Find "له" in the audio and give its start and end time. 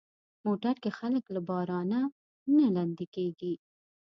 1.35-1.39